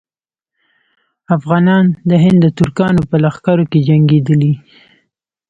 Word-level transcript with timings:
افغانان 1.37 1.85
د 2.09 2.11
هند 2.23 2.39
د 2.43 2.47
ترکانو 2.59 3.01
په 3.09 3.15
لښکرو 3.23 3.65
کې 3.71 3.79
جنګېدلي. 3.87 4.53